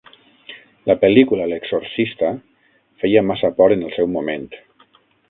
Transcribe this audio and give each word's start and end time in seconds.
La 0.91 0.93
pel·lícula 1.01 1.45
"L'exorcista" 1.51 2.31
feia 3.05 3.23
massa 3.29 3.53
por 3.61 3.77
en 3.77 3.85
el 3.89 3.93
seu 3.99 4.11
moment. 4.15 4.49